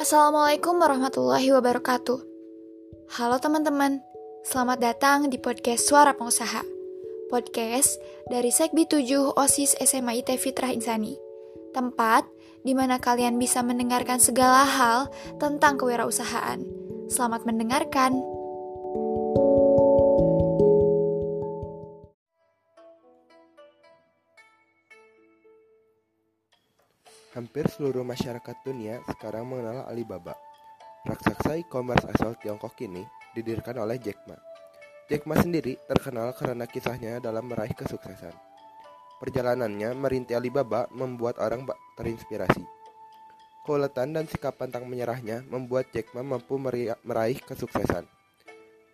Assalamualaikum 0.00 0.80
warahmatullahi 0.80 1.52
wabarakatuh. 1.52 2.24
Halo 3.20 3.36
teman-teman, 3.36 4.00
selamat 4.48 4.80
datang 4.80 5.28
di 5.28 5.36
podcast 5.36 5.84
Suara 5.84 6.16
Pengusaha. 6.16 6.64
Podcast 7.28 8.00
dari 8.32 8.48
Sekbi 8.48 8.88
7 8.88 9.36
OSIS 9.36 9.76
SMA 9.76 10.24
IT 10.24 10.40
Fitrah 10.40 10.72
Insani. 10.72 11.20
Tempat 11.76 12.24
di 12.64 12.72
mana 12.72 12.96
kalian 12.96 13.36
bisa 13.36 13.60
mendengarkan 13.60 14.16
segala 14.16 14.64
hal 14.64 15.12
tentang 15.36 15.76
kewirausahaan. 15.76 16.64
Selamat 17.12 17.44
mendengarkan. 17.44 18.39
Hampir 27.30 27.70
seluruh 27.70 28.02
masyarakat 28.02 28.56
dunia 28.66 28.98
sekarang 29.06 29.46
mengenal 29.46 29.86
Alibaba. 29.86 30.34
Raksasa 31.06 31.62
e-commerce 31.62 32.02
asal 32.10 32.34
Tiongkok 32.34 32.74
ini 32.82 33.06
didirikan 33.38 33.78
oleh 33.78 34.02
Jack 34.02 34.18
Ma. 34.26 34.34
Jack 35.06 35.30
Ma 35.30 35.38
sendiri 35.38 35.78
terkenal 35.86 36.34
karena 36.34 36.66
kisahnya 36.66 37.22
dalam 37.22 37.46
meraih 37.46 37.70
kesuksesan. 37.70 38.34
Perjalanannya 39.22 39.94
merintis 39.94 40.34
Alibaba 40.34 40.90
membuat 40.90 41.38
orang 41.38 41.62
terinspirasi. 41.94 42.66
Keuletan 43.62 44.10
dan 44.10 44.26
sikap 44.26 44.58
pantang 44.58 44.90
menyerahnya 44.90 45.46
membuat 45.46 45.86
Jack 45.94 46.10
Ma 46.18 46.26
mampu 46.26 46.58
meraih 47.06 47.38
kesuksesan. 47.46 48.10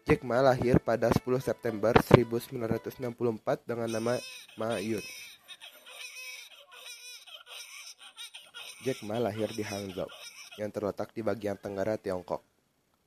Jack 0.05 0.29
Ma 0.29 0.45
lahir 0.45 0.77
pada 0.85 1.09
10 1.09 1.25
September 1.41 1.97
1964 2.05 3.65
dengan 3.65 3.89
nama 3.89 4.21
Ma 4.61 4.77
Yun. 4.77 5.03
Jack 8.87 9.03
Ma 9.03 9.19
lahir 9.19 9.51
di 9.51 9.67
Hangzhou, 9.67 10.07
yang 10.63 10.71
terletak 10.71 11.11
di 11.11 11.19
bagian 11.19 11.59
tenggara 11.59 11.99
Tiongkok. 11.99 12.39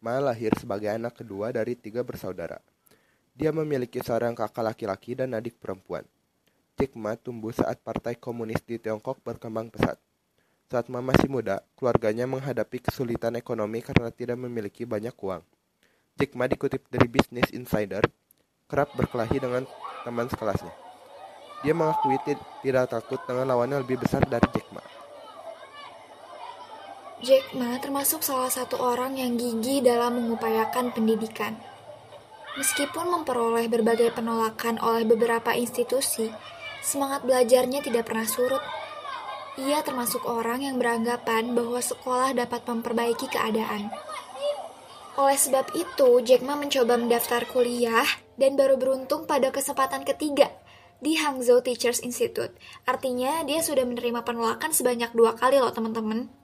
Ma 0.03 0.19
lahir 0.19 0.51
sebagai 0.59 0.91
anak 0.91 1.23
kedua 1.23 1.55
dari 1.55 1.79
tiga 1.79 2.03
bersaudara. 2.03 2.59
Dia 3.31 3.55
memiliki 3.55 4.03
seorang 4.03 4.35
kakak 4.35 4.59
laki-laki 4.59 5.15
dan 5.15 5.31
adik 5.39 5.55
perempuan. 5.55 6.03
Jack 6.75 6.99
Ma 6.99 7.15
tumbuh 7.15 7.55
saat 7.55 7.79
Partai 7.79 8.19
Komunis 8.19 8.59
di 8.59 8.75
Tiongkok 8.75 9.23
berkembang 9.23 9.71
pesat. 9.71 9.95
Saat 10.67 10.91
Ma 10.91 10.99
masih 10.99 11.31
muda, 11.31 11.63
keluarganya 11.79 12.27
menghadapi 12.27 12.83
kesulitan 12.83 13.39
ekonomi 13.39 13.79
karena 13.79 14.11
tidak 14.11 14.35
memiliki 14.35 14.83
banyak 14.83 15.15
uang. 15.15 15.47
Jack 16.19 16.35
Ma 16.35 16.51
dikutip 16.51 16.91
dari 16.91 17.07
Business 17.07 17.55
Insider, 17.55 18.03
kerap 18.67 18.91
berkelahi 18.99 19.39
dengan 19.39 19.63
teman 20.03 20.27
sekelasnya. 20.27 20.75
Dia 21.63 21.71
mengakui 21.71 22.19
tidak 22.67 22.91
takut 22.91 23.23
dengan 23.23 23.47
lawannya 23.47 23.79
lebih 23.79 24.03
besar 24.03 24.27
dari 24.27 24.43
Jack 24.51 24.67
Ma. 24.75 24.98
Jack 27.19 27.51
Ma 27.51 27.75
termasuk 27.83 28.23
salah 28.23 28.47
satu 28.47 28.79
orang 28.79 29.19
yang 29.19 29.35
gigih 29.35 29.83
dalam 29.83 30.23
mengupayakan 30.23 30.95
pendidikan. 30.95 31.59
Meskipun 32.55 33.11
memperoleh 33.11 33.67
berbagai 33.67 34.15
penolakan 34.15 34.79
oleh 34.79 35.03
beberapa 35.03 35.51
institusi, 35.51 36.31
semangat 36.79 37.27
belajarnya 37.27 37.83
tidak 37.83 38.07
pernah 38.07 38.23
surut. 38.23 38.63
Ia 39.59 39.83
termasuk 39.83 40.23
orang 40.23 40.63
yang 40.63 40.79
beranggapan 40.79 41.51
bahwa 41.51 41.83
sekolah 41.83 42.31
dapat 42.31 42.63
memperbaiki 42.63 43.27
keadaan. 43.27 43.91
Oleh 45.19 45.35
sebab 45.35 45.75
itu, 45.75 46.23
Jack 46.23 46.39
Ma 46.47 46.55
mencoba 46.55 46.95
mendaftar 46.95 47.43
kuliah 47.51 48.07
dan 48.39 48.55
baru 48.55 48.79
beruntung 48.79 49.27
pada 49.27 49.51
kesempatan 49.51 50.07
ketiga 50.07 50.47
di 51.03 51.19
Hangzhou 51.19 51.59
Teachers 51.59 51.99
Institute. 51.99 52.55
Artinya, 52.87 53.43
dia 53.43 53.59
sudah 53.59 53.83
menerima 53.83 54.23
penolakan 54.23 54.71
sebanyak 54.71 55.11
dua 55.11 55.35
kali 55.35 55.59
loh 55.59 55.75
teman-teman. 55.75 56.38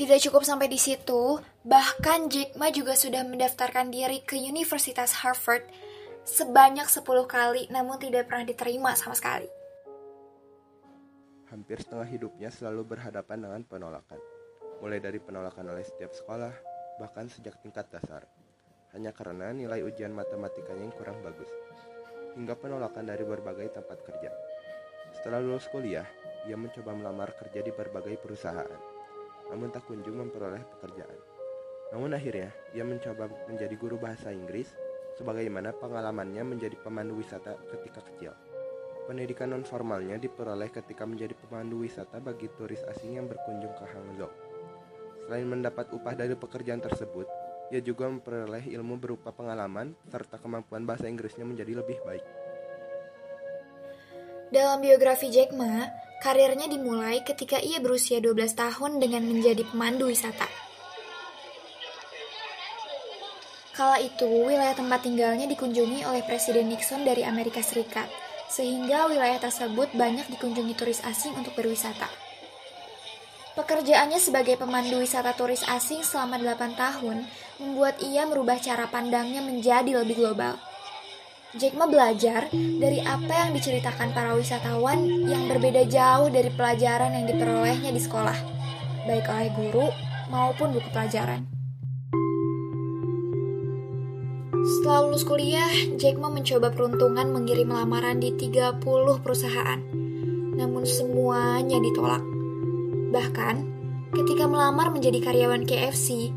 Tidak 0.00 0.16
cukup 0.16 0.48
sampai 0.48 0.64
di 0.64 0.80
situ, 0.80 1.36
bahkan 1.60 2.32
Jack 2.32 2.56
Ma 2.56 2.72
juga 2.72 2.96
sudah 2.96 3.20
mendaftarkan 3.20 3.92
diri 3.92 4.24
ke 4.24 4.32
Universitas 4.32 5.12
Harvard 5.20 5.60
sebanyak 6.24 6.88
10 6.88 7.04
kali 7.28 7.68
namun 7.68 8.00
tidak 8.00 8.32
pernah 8.32 8.48
diterima 8.48 8.96
sama 8.96 9.12
sekali. 9.12 9.44
Hampir 11.52 11.84
setengah 11.84 12.08
hidupnya 12.08 12.48
selalu 12.48 12.96
berhadapan 12.96 13.44
dengan 13.44 13.60
penolakan. 13.60 14.16
Mulai 14.80 15.04
dari 15.04 15.20
penolakan 15.20 15.68
oleh 15.68 15.84
setiap 15.84 16.16
sekolah, 16.16 16.54
bahkan 16.96 17.28
sejak 17.28 17.60
tingkat 17.60 17.84
dasar. 17.92 18.24
Hanya 18.96 19.12
karena 19.12 19.52
nilai 19.52 19.84
ujian 19.84 20.16
matematikanya 20.16 20.88
yang 20.88 20.96
kurang 20.96 21.20
bagus. 21.20 21.52
Hingga 22.40 22.56
penolakan 22.56 23.04
dari 23.04 23.28
berbagai 23.28 23.76
tempat 23.76 24.00
kerja. 24.00 24.32
Setelah 25.12 25.44
lulus 25.44 25.68
kuliah, 25.68 26.08
ia 26.48 26.56
mencoba 26.56 26.96
melamar 26.96 27.36
kerja 27.36 27.60
di 27.60 27.68
berbagai 27.68 28.16
perusahaan 28.16 28.89
namun 29.50 29.74
tak 29.74 29.84
kunjung 29.90 30.16
memperoleh 30.16 30.62
pekerjaan. 30.78 31.18
Namun 31.90 32.14
akhirnya, 32.14 32.54
ia 32.70 32.86
mencoba 32.86 33.26
menjadi 33.50 33.74
guru 33.74 33.98
bahasa 33.98 34.30
Inggris, 34.30 34.70
sebagaimana 35.18 35.74
pengalamannya 35.74 36.46
menjadi 36.46 36.78
pemandu 36.78 37.18
wisata 37.18 37.58
ketika 37.74 38.00
kecil. 38.08 38.32
Pendidikan 39.10 39.50
non 39.50 39.66
formalnya 39.66 40.22
diperoleh 40.22 40.70
ketika 40.70 41.02
menjadi 41.02 41.34
pemandu 41.34 41.82
wisata 41.82 42.22
bagi 42.22 42.46
turis 42.54 42.86
asing 42.94 43.18
yang 43.18 43.26
berkunjung 43.26 43.74
ke 43.74 43.84
Hangzhou. 43.90 44.30
Selain 45.26 45.46
mendapat 45.46 45.90
upah 45.90 46.14
dari 46.14 46.38
pekerjaan 46.38 46.78
tersebut, 46.78 47.26
ia 47.74 47.82
juga 47.82 48.06
memperoleh 48.06 48.70
ilmu 48.70 48.98
berupa 48.98 49.34
pengalaman 49.34 49.98
serta 50.10 50.38
kemampuan 50.38 50.86
bahasa 50.86 51.10
Inggrisnya 51.10 51.42
menjadi 51.42 51.82
lebih 51.82 51.98
baik. 52.06 52.22
Dalam 54.50 54.82
biografi 54.82 55.30
Jack 55.30 55.54
Ma, 55.54 55.86
Karirnya 56.20 56.68
dimulai 56.68 57.24
ketika 57.24 57.56
ia 57.64 57.80
berusia 57.80 58.20
12 58.20 58.52
tahun 58.52 59.00
dengan 59.00 59.24
menjadi 59.24 59.64
pemandu 59.64 60.12
wisata. 60.12 60.44
Kala 63.72 63.96
itu, 64.04 64.28
wilayah 64.28 64.76
tempat 64.76 65.00
tinggalnya 65.00 65.48
dikunjungi 65.48 66.04
oleh 66.04 66.20
Presiden 66.28 66.68
Nixon 66.68 67.08
dari 67.08 67.24
Amerika 67.24 67.64
Serikat, 67.64 68.12
sehingga 68.52 69.08
wilayah 69.08 69.40
tersebut 69.40 69.96
banyak 69.96 70.28
dikunjungi 70.36 70.76
turis 70.76 71.00
asing 71.08 71.32
untuk 71.40 71.56
berwisata. 71.56 72.12
Pekerjaannya 73.56 74.20
sebagai 74.20 74.60
pemandu 74.60 75.00
wisata 75.00 75.32
turis 75.32 75.64
asing 75.72 76.04
selama 76.04 76.36
8 76.36 76.76
tahun 76.76 77.24
membuat 77.56 77.96
ia 78.04 78.28
merubah 78.28 78.60
cara 78.60 78.84
pandangnya 78.92 79.40
menjadi 79.40 80.04
lebih 80.04 80.20
global. 80.20 80.60
Jack 81.50 81.74
Ma 81.74 81.90
belajar 81.90 82.46
dari 82.54 83.02
apa 83.02 83.26
yang 83.26 83.50
diceritakan 83.50 84.14
para 84.14 84.38
wisatawan 84.38 85.02
yang 85.26 85.50
berbeda 85.50 85.82
jauh 85.82 86.30
dari 86.30 86.46
pelajaran 86.54 87.10
yang 87.10 87.26
diperolehnya 87.26 87.90
di 87.90 87.98
sekolah, 87.98 88.38
baik 89.02 89.26
oleh 89.26 89.50
guru 89.58 89.90
maupun 90.30 90.70
buku 90.70 90.86
pelajaran. 90.94 91.50
Setelah 94.62 95.10
lulus 95.10 95.26
kuliah, 95.26 95.66
Jack 95.98 96.22
Ma 96.22 96.30
mencoba 96.30 96.70
peruntungan 96.70 97.34
mengirim 97.34 97.74
lamaran 97.74 98.22
di 98.22 98.30
30 98.30 98.78
perusahaan. 99.18 99.82
Namun 100.54 100.86
semuanya 100.86 101.82
ditolak. 101.82 102.22
Bahkan, 103.10 103.56
ketika 104.14 104.46
melamar 104.46 104.94
menjadi 104.94 105.18
karyawan 105.18 105.66
KFC, 105.66 106.30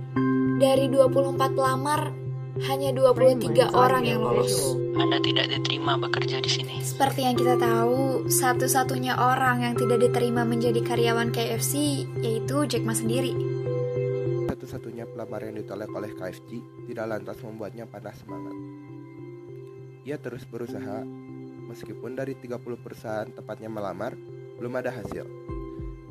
dari 0.57 0.89
24 0.89 1.53
pelamar, 1.53 2.22
hanya 2.63 2.95
23 2.95 3.75
orang 3.75 4.07
yang 4.07 4.23
lolos. 4.23 4.79
Anda 4.95 5.19
tidak 5.19 5.51
diterima 5.51 5.99
bekerja 5.99 6.39
di 6.39 6.47
sini. 6.47 6.75
Seperti 6.79 7.27
yang 7.27 7.35
kita 7.35 7.59
tahu, 7.59 8.31
satu-satunya 8.31 9.19
orang 9.19 9.67
yang 9.67 9.75
tidak 9.75 9.99
diterima 9.99 10.47
menjadi 10.47 10.79
karyawan 10.79 11.35
KFC 11.35 12.05
yaitu 12.23 12.63
Jack 12.71 12.87
Ma 12.87 12.95
sendiri. 12.95 13.35
Satu-satunya 14.47 15.03
pelamar 15.11 15.43
yang 15.43 15.59
ditolak 15.59 15.91
oleh 15.91 16.15
KFC 16.15 16.63
tidak 16.87 17.05
lantas 17.11 17.37
membuatnya 17.43 17.83
panas 17.83 18.15
semangat. 18.23 18.55
Ia 20.07 20.15
terus 20.19 20.47
berusaha, 20.47 21.03
meskipun 21.67 22.15
dari 22.15 22.39
30 22.39 22.79
perusahaan 22.79 23.27
tepatnya 23.27 23.67
melamar, 23.67 24.15
belum 24.55 24.73
ada 24.79 24.91
hasil. 24.91 25.27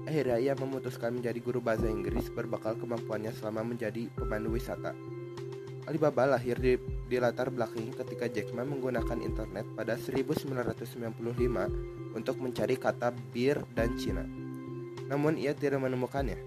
Akhirnya 0.04 0.36
ia 0.36 0.52
memutuskan 0.58 1.16
menjadi 1.16 1.38
guru 1.40 1.62
bahasa 1.62 1.86
Inggris 1.86 2.28
berbakal 2.28 2.76
kemampuannya 2.76 3.30
selama 3.32 3.62
menjadi 3.62 4.10
pemandu 4.18 4.52
wisata. 4.58 5.11
Alibaba 5.82 6.38
lahir 6.38 6.62
di, 6.62 6.78
di 7.10 7.18
latar 7.18 7.50
belakang 7.50 7.90
ketika 7.90 8.30
Jack 8.30 8.54
Ma 8.54 8.62
menggunakan 8.62 9.18
internet 9.18 9.66
pada 9.74 9.98
1995 9.98 11.10
untuk 12.14 12.36
mencari 12.38 12.78
kata 12.78 13.10
bir 13.34 13.66
dan 13.74 13.98
Cina. 13.98 14.22
Namun 15.10 15.34
ia 15.34 15.50
tidak 15.58 15.82
menemukannya. 15.82 16.38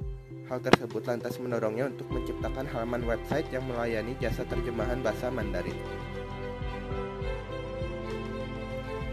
Hal 0.47 0.63
tersebut 0.63 1.03
lantas 1.03 1.35
mendorongnya 1.41 1.91
untuk 1.91 2.07
menciptakan 2.15 2.63
halaman 2.69 3.03
website 3.03 3.49
yang 3.51 3.67
melayani 3.67 4.15
jasa 4.23 4.47
terjemahan 4.47 5.03
bahasa 5.03 5.27
Mandarin. 5.27 5.75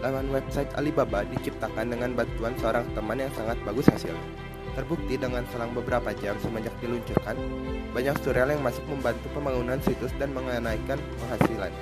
Laman 0.07 0.31
website 0.31 0.71
Alibaba 0.79 1.27
diciptakan 1.27 1.91
dengan 1.91 2.15
bantuan 2.15 2.55
seorang 2.63 2.87
teman 2.95 3.19
yang 3.19 3.33
sangat 3.35 3.59
bagus 3.67 3.91
hasilnya. 3.91 4.42
Terbukti 4.73 5.21
dengan 5.21 5.45
selang 5.53 5.77
beberapa 5.77 6.17
jam 6.17 6.33
semenjak 6.41 6.73
diluncurkan, 6.81 7.37
banyak 7.93 8.17
tutorial 8.25 8.57
yang 8.57 8.65
masuk 8.65 8.81
membantu 8.89 9.29
pembangunan 9.37 9.77
situs 9.85 10.13
dan 10.17 10.33
mengenaikan 10.33 10.97
penghasilan. 11.21 11.73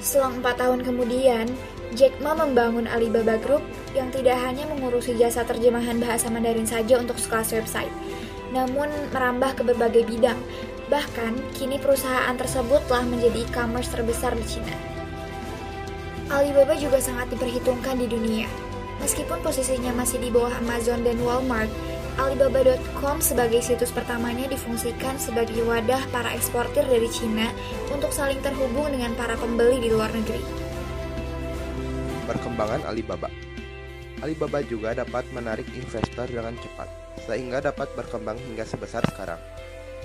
Selang 0.00 0.40
4 0.40 0.56
tahun 0.56 0.80
kemudian, 0.80 1.46
Jack 1.92 2.16
Ma 2.24 2.32
membangun 2.32 2.88
Alibaba 2.88 3.36
Group 3.36 3.60
yang 3.92 4.08
tidak 4.08 4.40
hanya 4.40 4.64
mengurusi 4.64 5.12
jasa 5.12 5.44
terjemahan 5.44 6.00
bahasa 6.00 6.32
Mandarin 6.32 6.64
saja 6.64 6.96
untuk 6.96 7.20
sekelas 7.20 7.52
website, 7.52 7.92
namun 8.56 8.88
merambah 9.12 9.60
ke 9.60 9.62
berbagai 9.68 10.08
bidang. 10.08 10.40
Bahkan, 10.88 11.52
kini 11.52 11.76
perusahaan 11.76 12.32
tersebut 12.32 12.80
telah 12.88 13.04
menjadi 13.04 13.44
e-commerce 13.44 13.92
terbesar 13.92 14.32
di 14.40 14.44
China. 14.48 14.76
Alibaba 16.32 16.72
juga 16.80 16.96
sangat 16.96 17.28
diperhitungkan 17.28 18.00
di 18.00 18.08
dunia. 18.08 18.48
Meskipun 19.02 19.42
posisinya 19.42 19.90
masih 19.98 20.22
di 20.22 20.30
bawah 20.30 20.54
Amazon 20.62 21.02
dan 21.02 21.18
Walmart, 21.26 21.68
Alibaba.com 22.22 23.18
sebagai 23.18 23.58
situs 23.58 23.90
pertamanya 23.90 24.46
difungsikan 24.46 25.18
sebagai 25.18 25.64
wadah 25.66 26.06
para 26.14 26.30
eksportir 26.36 26.86
dari 26.86 27.10
China 27.10 27.50
untuk 27.90 28.14
saling 28.14 28.38
terhubung 28.44 28.94
dengan 28.94 29.16
para 29.18 29.34
pembeli 29.34 29.82
di 29.82 29.88
luar 29.90 30.12
negeri. 30.14 30.44
Perkembangan 32.30 32.86
Alibaba 32.86 33.26
Alibaba 34.22 34.62
juga 34.62 34.94
dapat 34.94 35.26
menarik 35.34 35.66
investor 35.74 36.30
dengan 36.30 36.54
cepat, 36.54 36.86
sehingga 37.26 37.58
dapat 37.58 37.90
berkembang 37.98 38.38
hingga 38.38 38.62
sebesar 38.62 39.02
sekarang. 39.10 39.40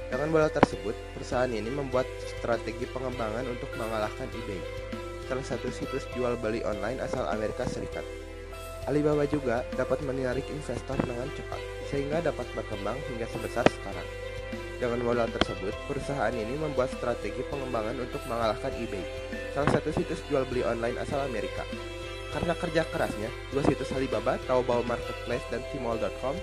Dengan 0.10 0.34
bola 0.34 0.50
tersebut, 0.50 0.98
perusahaan 1.14 1.54
ini 1.54 1.70
membuat 1.70 2.10
strategi 2.26 2.90
pengembangan 2.90 3.46
untuk 3.46 3.70
mengalahkan 3.78 4.26
eBay, 4.34 4.58
salah 5.30 5.46
satu 5.46 5.70
situs 5.70 6.10
jual 6.18 6.34
beli 6.42 6.66
online 6.66 6.98
asal 6.98 7.30
Amerika 7.30 7.70
Serikat. 7.70 8.27
Alibaba 8.88 9.28
juga 9.28 9.68
dapat 9.76 10.00
menarik 10.08 10.48
investor 10.48 10.96
dengan 11.04 11.28
cepat, 11.36 11.60
sehingga 11.92 12.24
dapat 12.24 12.48
berkembang 12.56 12.96
hingga 13.12 13.28
sebesar 13.28 13.68
sekarang. 13.68 14.08
Dengan 14.80 15.04
modal 15.04 15.28
tersebut, 15.28 15.76
perusahaan 15.92 16.32
ini 16.32 16.56
membuat 16.56 16.88
strategi 16.96 17.44
pengembangan 17.52 18.00
untuk 18.00 18.24
mengalahkan 18.32 18.72
eBay, 18.80 19.04
salah 19.52 19.68
satu 19.76 19.92
situs 19.92 20.24
jual 20.32 20.48
beli 20.48 20.64
online 20.64 20.96
asal 21.04 21.20
Amerika. 21.20 21.68
Karena 22.32 22.56
kerja 22.56 22.88
kerasnya, 22.88 23.28
dua 23.52 23.64
situs 23.68 23.92
Alibaba, 23.92 24.40
Taobao 24.48 24.86
Marketplace, 24.88 25.44
dan 25.52 25.66
Tmall.com 25.76 26.40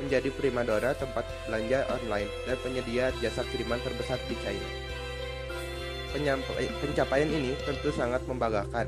menjadi 0.00 0.32
primadona 0.34 0.96
tempat 0.96 1.28
belanja 1.44 1.84
online 1.90 2.30
dan 2.48 2.56
penyedia 2.64 3.12
jasa 3.20 3.44
kiriman 3.52 3.78
terbesar 3.84 4.16
di 4.24 4.36
China. 4.40 4.93
Pencapaian 6.14 7.26
ini 7.26 7.58
tentu 7.66 7.90
sangat 7.90 8.22
membanggakan, 8.30 8.86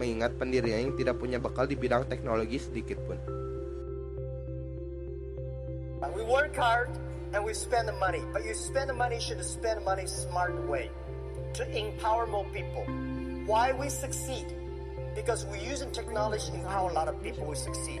mengingat 0.00 0.32
pendirinya 0.40 0.80
yang 0.80 0.96
tidak 0.96 1.20
punya 1.20 1.36
bekal 1.36 1.68
di 1.68 1.76
bidang 1.76 2.08
teknologi 2.08 2.56
sedikit 2.56 2.96
pun. 3.04 3.20
We 6.16 6.24
work 6.24 6.56
hard 6.56 6.88
and 7.36 7.44
we 7.44 7.52
spend 7.52 7.92
the 7.92 7.96
money, 8.00 8.24
but 8.32 8.40
you 8.48 8.56
spend 8.56 8.88
the 8.88 8.96
money 8.96 9.20
should 9.20 9.40
spend 9.44 9.84
money 9.84 10.08
smart 10.08 10.56
way 10.64 10.88
to 11.60 11.62
empower 11.76 12.24
more 12.24 12.48
people. 12.56 12.88
Why 13.44 13.76
we 13.76 13.92
succeed? 13.92 14.48
Because 15.12 15.44
we 15.52 15.60
using 15.60 15.92
technology 15.92 16.56
to 16.56 16.56
empower 16.56 16.88
a 16.88 16.96
lot 16.96 17.08
of 17.08 17.20
people 17.20 17.44
we 17.44 17.56
succeed. 17.56 18.00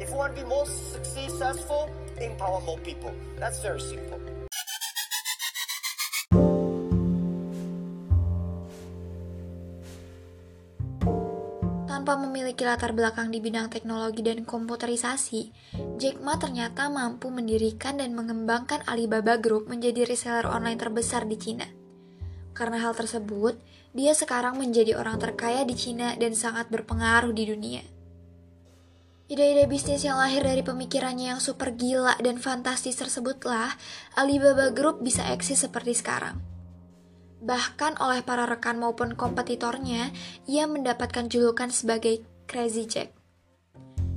If 0.00 0.08
you 0.08 0.16
want 0.16 0.32
to 0.32 0.42
be 0.42 0.48
more 0.48 0.64
successful, 0.64 1.92
empower 2.20 2.64
more 2.64 2.78
people. 2.80 3.12
That's 3.36 3.60
very 3.60 3.80
simple. 3.80 4.31
Tanpa 12.02 12.18
memiliki 12.18 12.66
latar 12.66 12.90
belakang 12.98 13.30
di 13.30 13.38
bidang 13.38 13.70
teknologi 13.70 14.26
dan 14.26 14.42
komputerisasi, 14.42 15.54
Jack 16.02 16.18
Ma 16.18 16.34
ternyata 16.34 16.90
mampu 16.90 17.30
mendirikan 17.30 17.94
dan 17.94 18.18
mengembangkan 18.18 18.82
Alibaba 18.90 19.38
Group 19.38 19.70
menjadi 19.70 20.02
reseller 20.02 20.50
online 20.50 20.82
terbesar 20.82 21.30
di 21.30 21.38
Cina. 21.38 21.62
Karena 22.58 22.82
hal 22.82 22.98
tersebut, 22.98 23.54
dia 23.94 24.18
sekarang 24.18 24.58
menjadi 24.58 24.98
orang 24.98 25.22
terkaya 25.22 25.62
di 25.62 25.78
Cina 25.78 26.18
dan 26.18 26.34
sangat 26.34 26.74
berpengaruh 26.74 27.30
di 27.30 27.44
dunia. 27.46 27.86
Ide-ide 29.30 29.70
bisnis 29.70 30.02
yang 30.02 30.18
lahir 30.18 30.42
dari 30.42 30.66
pemikirannya 30.66 31.38
yang 31.38 31.38
super 31.38 31.70
gila 31.70 32.18
dan 32.18 32.42
fantastis 32.42 32.98
tersebutlah 32.98 33.78
Alibaba 34.18 34.74
Group 34.74 35.06
bisa 35.06 35.22
eksis 35.30 35.62
seperti 35.62 35.94
sekarang. 35.94 36.51
Bahkan 37.42 37.98
oleh 37.98 38.22
para 38.22 38.46
rekan 38.46 38.78
maupun 38.78 39.18
kompetitornya, 39.18 40.14
ia 40.46 40.70
mendapatkan 40.70 41.26
julukan 41.26 41.74
sebagai 41.74 42.22
Crazy 42.46 42.86
Jack. 42.86 43.10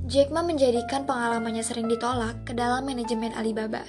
Jack 0.06 0.30
Ma 0.30 0.46
menjadikan 0.46 1.02
pengalamannya 1.02 1.66
sering 1.66 1.90
ditolak 1.90 2.46
ke 2.46 2.54
dalam 2.54 2.86
manajemen 2.86 3.34
Alibaba. 3.34 3.82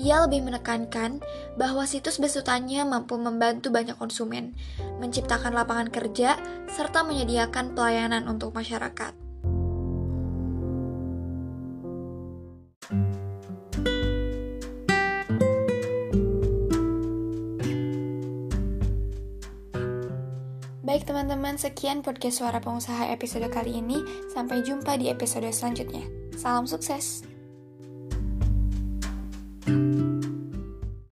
Ia 0.00 0.24
lebih 0.24 0.48
menekankan 0.48 1.20
bahwa 1.60 1.84
situs 1.84 2.16
besutannya 2.16 2.80
mampu 2.88 3.20
membantu 3.20 3.68
banyak 3.68 4.00
konsumen, 4.00 4.56
menciptakan 4.96 5.52
lapangan 5.52 5.92
kerja, 5.92 6.40
serta 6.72 7.04
menyediakan 7.04 7.76
pelayanan 7.76 8.24
untuk 8.24 8.56
masyarakat. 8.56 9.29
Baik 20.90 21.06
teman-teman, 21.06 21.54
sekian 21.54 22.02
podcast 22.02 22.42
Suara 22.42 22.58
Pengusaha 22.58 23.14
episode 23.14 23.46
kali 23.46 23.78
ini. 23.78 24.02
Sampai 24.34 24.66
jumpa 24.66 24.98
di 24.98 25.06
episode 25.06 25.46
selanjutnya. 25.54 26.02
Salam 26.34 26.66
sukses. 26.66 27.22
thank 29.70 30.02
you 30.02 30.09